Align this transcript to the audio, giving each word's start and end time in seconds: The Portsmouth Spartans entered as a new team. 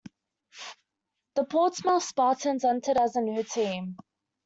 The 1.35 1.45
Portsmouth 1.45 2.01
Spartans 2.01 2.65
entered 2.65 2.97
as 2.97 3.15
a 3.15 3.21
new 3.21 3.43
team. 3.43 3.97